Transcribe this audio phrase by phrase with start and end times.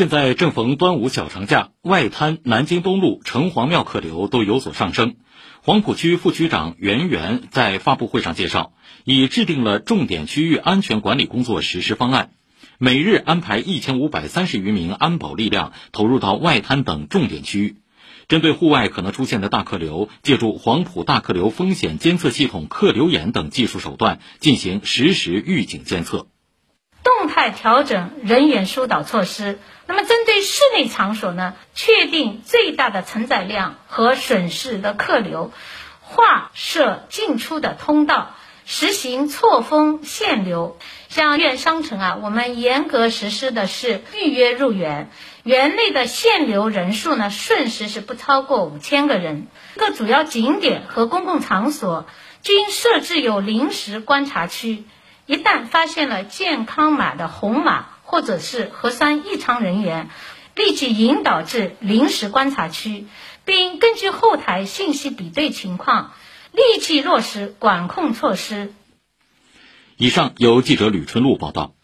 [0.00, 5.16] 现在正逢端午小长假，外滩、南京东路、城隍庙客流都有所上升。
[5.60, 8.72] 黄浦区副区长袁媛在发布会上介绍，
[9.04, 12.30] 已制定了重点区域安全管理工作实施方案，
[12.78, 17.76] 每日安排一千五百三十余名安保力量投入到外滩等重点区域，
[18.26, 26.26] 针对户外可能出现的大客流，借助黄浦大客流风险监测系统客流眼等技术手段，进行实时预警监测。
[27.20, 29.58] 动态调整人员疏导措施。
[29.86, 35.52] 那么，针对室内场所呢，确定最大的承载量和损失的客流，
[36.00, 38.30] 划设进出的通道，
[38.64, 40.78] 实行错峰限流。
[41.10, 45.10] 像院商城啊，我们严格实施的是预约入园，
[45.42, 49.46] 园内的限流人数呢，瞬时是不超过五千个人。
[49.76, 52.06] 各主要景点和公共场所
[52.40, 54.84] 均设置有临时观察区。
[55.26, 60.10] 一旦发现了健康码的红码或者是核酸异常人员，
[60.54, 63.06] 立即引导至临时观察区，
[63.44, 66.12] 并根据后台信息比对情况，
[66.52, 68.74] 立即落实管控措施。
[69.96, 71.74] 以上由记者吕春露报道。